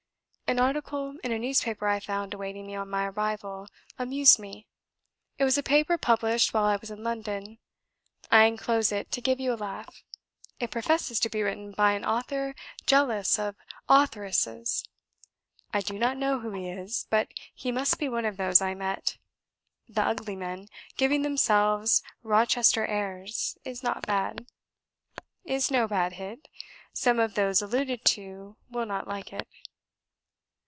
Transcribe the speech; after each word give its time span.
An 0.51 0.59
article 0.59 1.15
in 1.23 1.31
a 1.31 1.39
newspaper 1.39 1.87
I 1.87 2.01
found 2.01 2.33
awaiting 2.33 2.67
me 2.67 2.75
on 2.75 2.89
my 2.89 3.05
arrival, 3.07 3.69
amused 3.97 4.37
me; 4.37 4.67
it 5.37 5.45
was 5.45 5.57
a 5.57 5.63
paper 5.63 5.97
published 5.97 6.53
while 6.53 6.65
I 6.65 6.75
was 6.75 6.91
in 6.91 7.05
London. 7.05 7.57
I 8.29 8.43
enclose 8.43 8.91
it 8.91 9.13
to 9.13 9.21
give 9.21 9.39
you 9.39 9.53
a 9.53 9.55
laugh; 9.55 10.03
it 10.59 10.69
professes 10.69 11.21
to 11.21 11.29
be 11.29 11.41
written 11.41 11.71
by 11.71 11.93
an 11.93 12.03
Author 12.03 12.53
jealous 12.85 13.39
of 13.39 13.55
Authoresses. 13.87 14.83
I 15.73 15.79
do 15.79 15.97
not 15.97 16.17
know 16.17 16.41
who 16.41 16.51
he 16.51 16.67
is, 16.67 17.07
but 17.09 17.29
he 17.55 17.71
must 17.71 17.97
be 17.97 18.09
one 18.09 18.25
of 18.25 18.35
those 18.35 18.61
I 18.61 18.73
met.... 18.73 19.15
The 19.87 20.01
'ugly 20.01 20.35
men,' 20.35 20.67
giving 20.97 21.21
themselves 21.21 22.03
'Rochester 22.23 22.85
airs,' 22.85 23.57
is 23.63 23.81
no 23.83 24.01
bad 24.05 24.43
hit; 25.45 26.49
some 26.91 27.19
of 27.19 27.35
those 27.35 27.61
alluded 27.61 28.03
to 28.03 28.57
will 28.69 28.85
not 28.85 29.07
like 29.07 29.31
it." 29.31 29.47